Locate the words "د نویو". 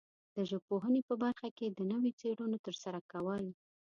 1.69-2.17